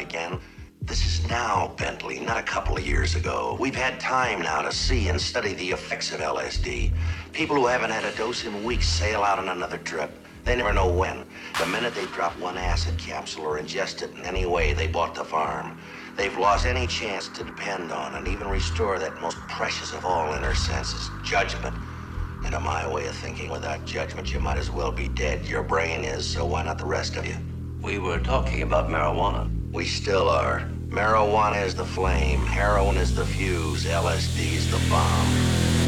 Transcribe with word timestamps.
again. 0.00 0.40
This 0.82 1.04
is 1.04 1.28
now, 1.28 1.74
Bentley, 1.76 2.20
not 2.20 2.38
a 2.38 2.42
couple 2.42 2.76
of 2.76 2.86
years 2.86 3.14
ago. 3.14 3.56
We've 3.60 3.74
had 3.74 4.00
time 4.00 4.40
now 4.40 4.62
to 4.62 4.72
see 4.72 5.08
and 5.08 5.20
study 5.20 5.52
the 5.54 5.70
effects 5.70 6.12
of 6.12 6.20
LSD. 6.20 6.92
People 7.32 7.56
who 7.56 7.66
haven't 7.66 7.90
had 7.90 8.04
a 8.04 8.16
dose 8.16 8.44
in 8.44 8.64
weeks 8.64 8.88
sail 8.88 9.22
out 9.22 9.38
on 9.38 9.48
another 9.48 9.78
trip. 9.78 10.10
They 10.44 10.56
never 10.56 10.72
know 10.72 10.88
when. 10.88 11.26
The 11.58 11.66
minute 11.66 11.94
they 11.94 12.06
drop 12.06 12.38
one 12.38 12.56
acid 12.56 12.96
capsule 12.96 13.44
or 13.44 13.58
ingest 13.58 14.02
it 14.02 14.12
in 14.12 14.24
any 14.24 14.46
way, 14.46 14.72
they 14.72 14.86
bought 14.86 15.14
the 15.14 15.24
farm. 15.24 15.78
They've 16.16 16.38
lost 16.38 16.64
any 16.64 16.86
chance 16.86 17.28
to 17.28 17.44
depend 17.44 17.92
on 17.92 18.14
and 18.14 18.26
even 18.26 18.48
restore 18.48 18.98
that 18.98 19.20
most 19.20 19.36
precious 19.48 19.92
of 19.92 20.06
all 20.06 20.32
inner 20.32 20.54
senses, 20.54 21.10
judgment. 21.22 21.76
And 22.44 22.52
to 22.52 22.60
my 22.60 22.90
way 22.90 23.06
of 23.06 23.14
thinking, 23.16 23.50
without 23.50 23.84
judgment, 23.84 24.32
you 24.32 24.40
might 24.40 24.56
as 24.56 24.70
well 24.70 24.90
be 24.90 25.08
dead. 25.08 25.44
Your 25.46 25.62
brain 25.62 26.04
is, 26.04 26.24
so 26.24 26.46
why 26.46 26.62
not 26.62 26.78
the 26.78 26.86
rest 26.86 27.16
of 27.16 27.26
you? 27.26 27.36
We 27.82 27.98
were 27.98 28.20
talking 28.20 28.62
about 28.62 28.88
marijuana. 28.88 29.57
We 29.72 29.84
still 29.84 30.28
are. 30.30 30.66
Marijuana 30.88 31.64
is 31.64 31.74
the 31.74 31.84
flame, 31.84 32.40
heroin 32.40 32.96
is 32.96 33.14
the 33.14 33.26
fuse, 33.26 33.84
LSD 33.84 34.54
is 34.54 34.70
the 34.70 34.80
bomb. 34.88 35.87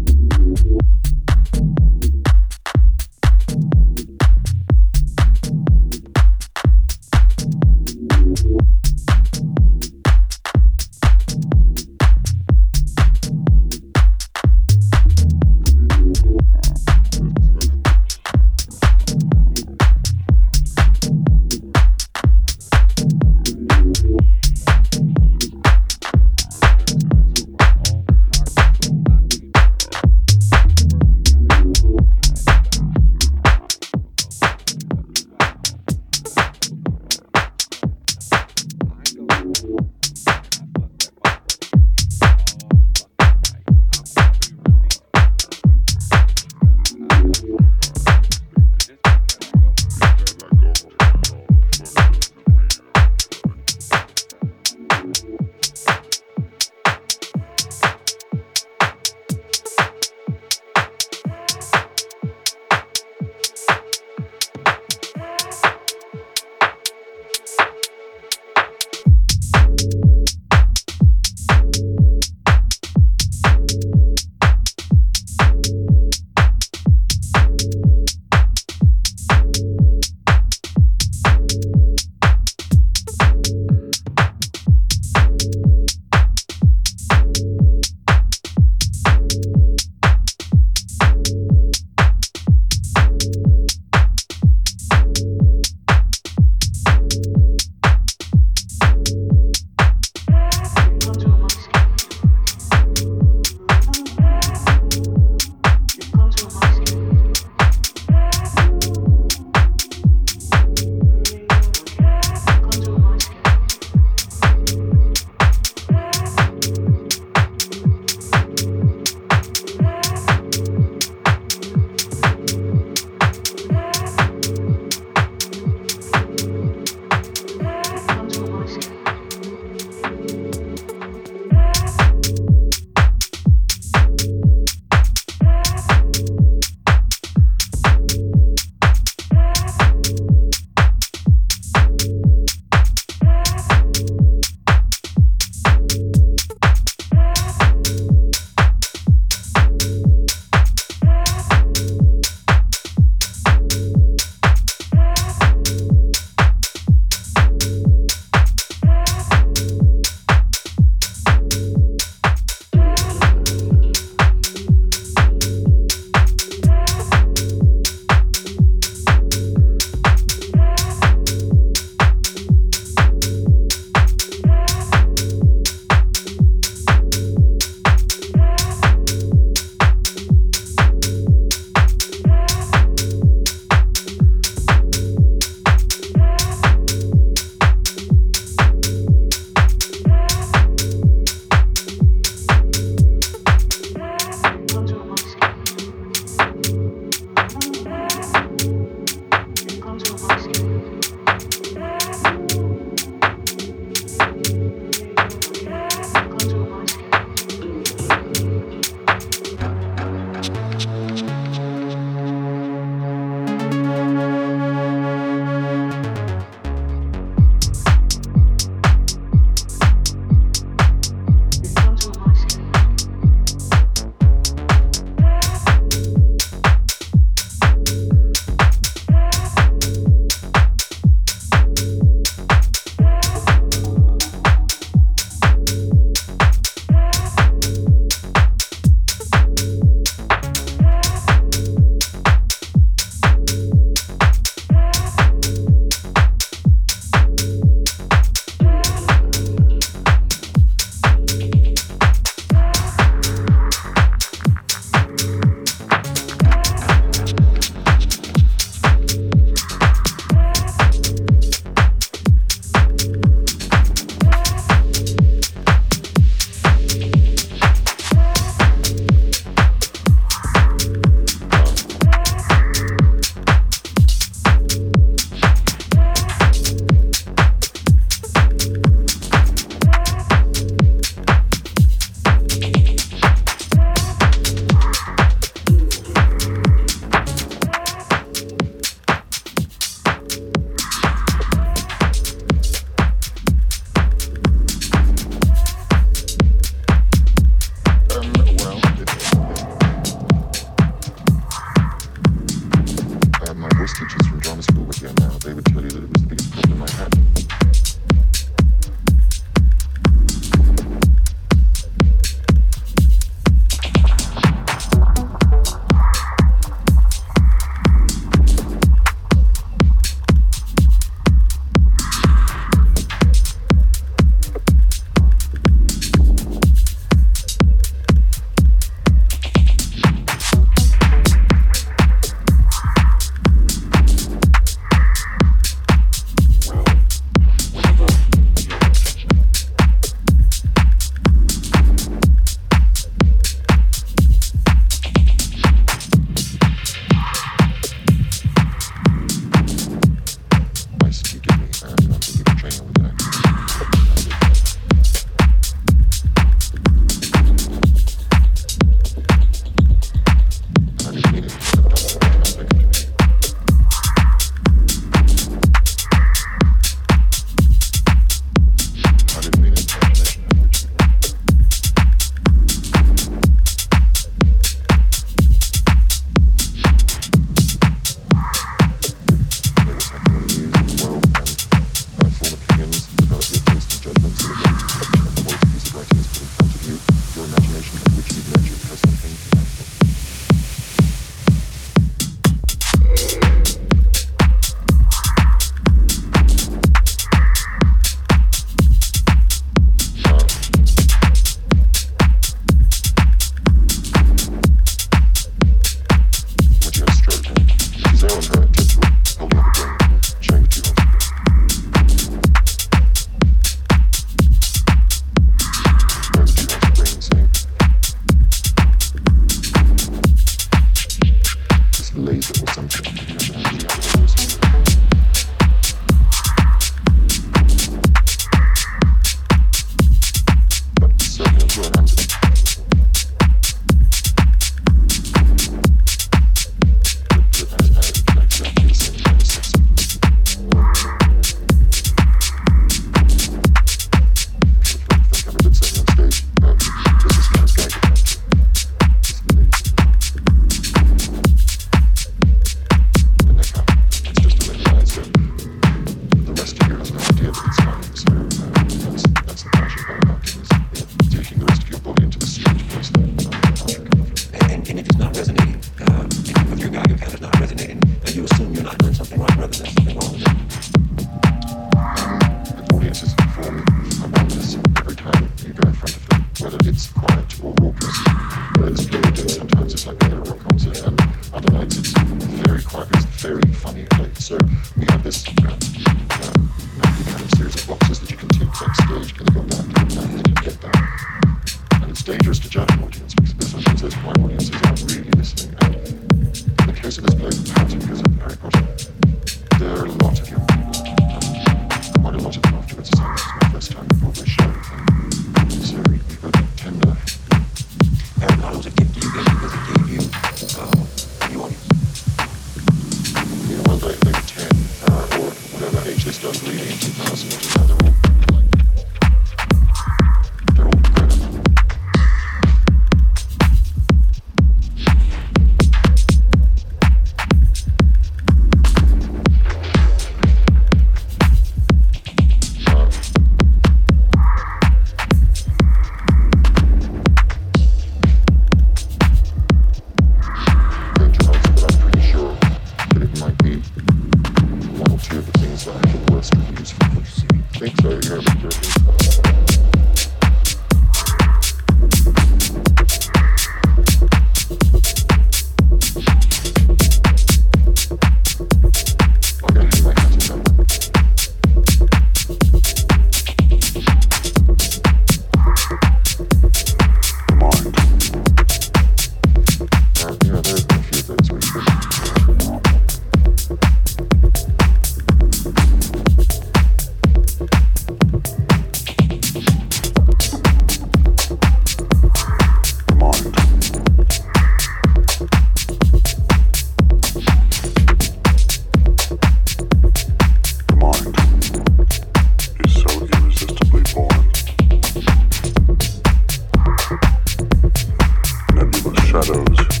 episodes. 599.51 600.00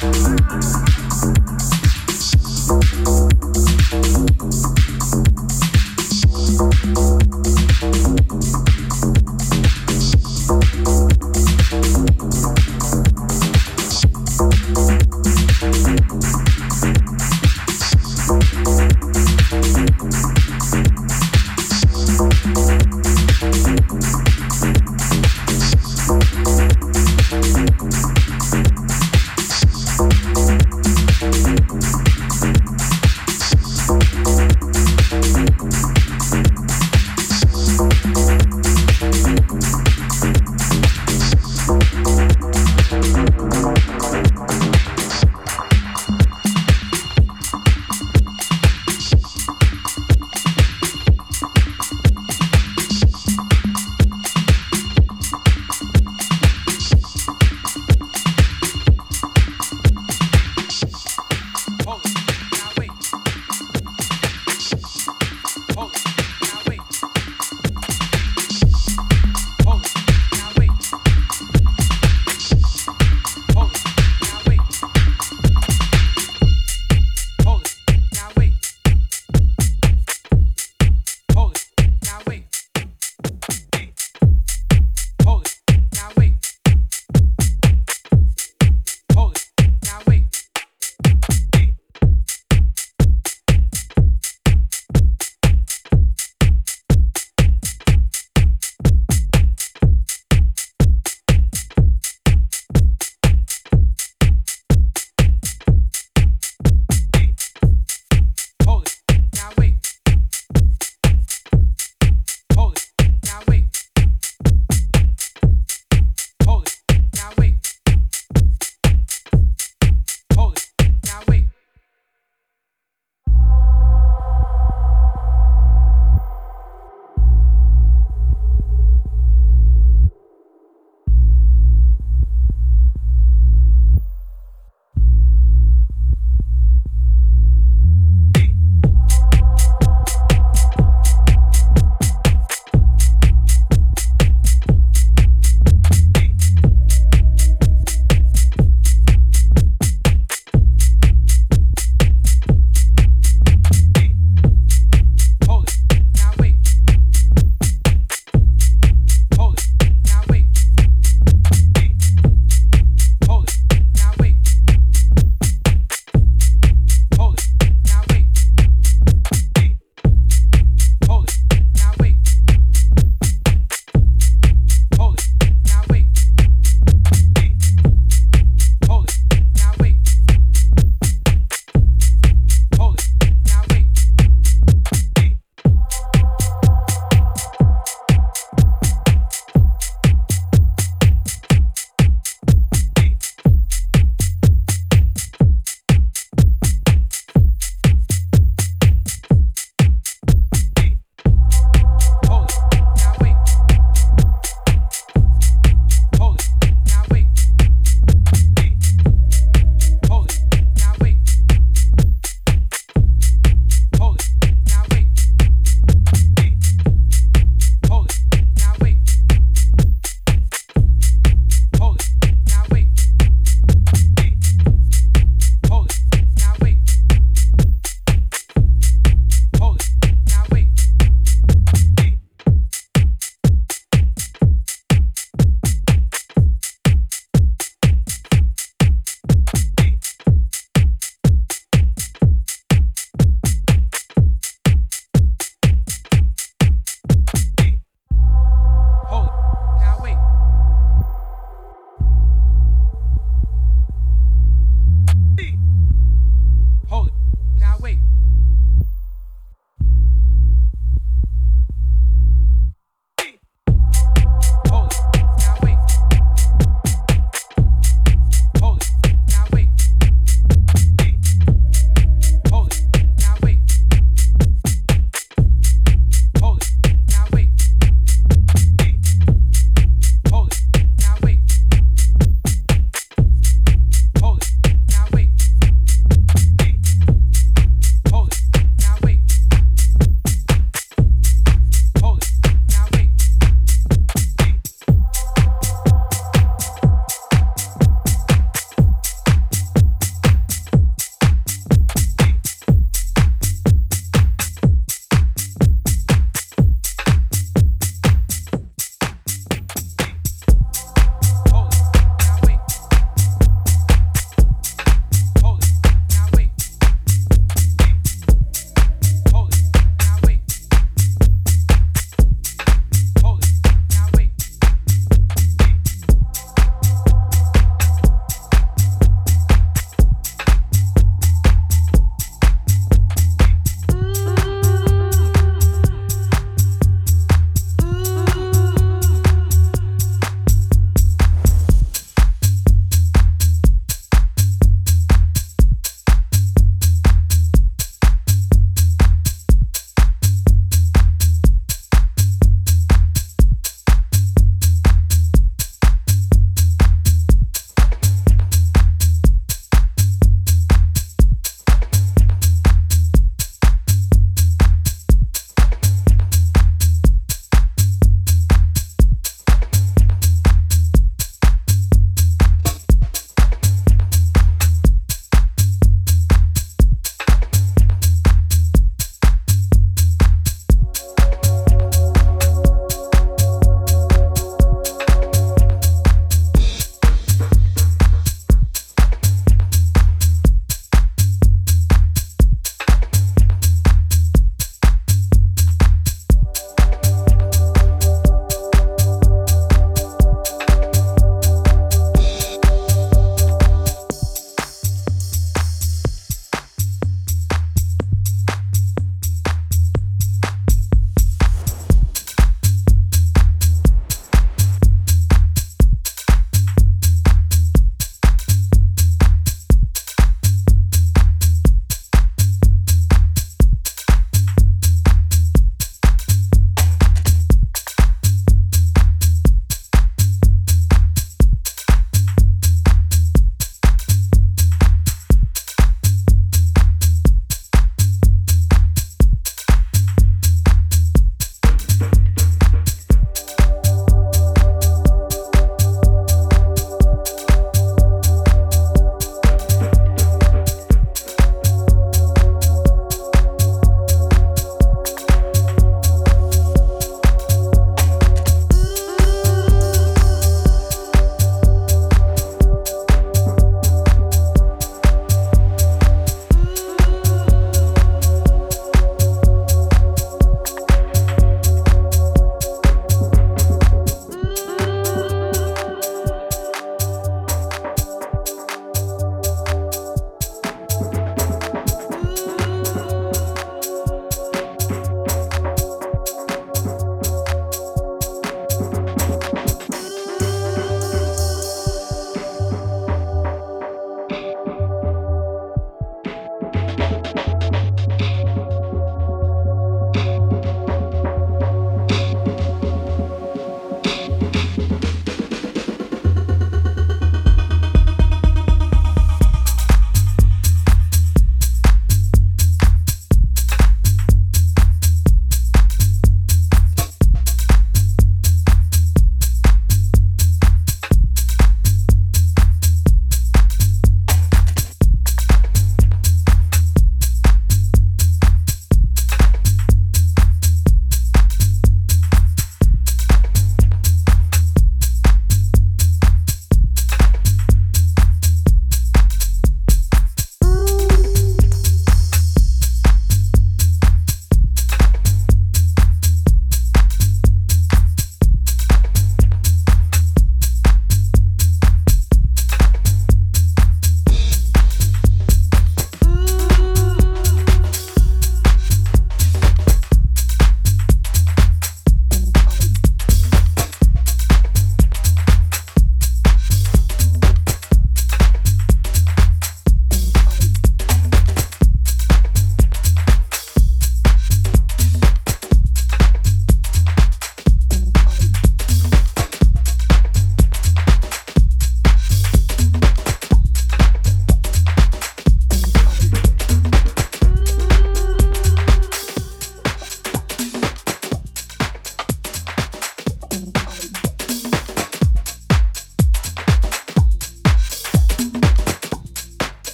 Thank 0.00 0.79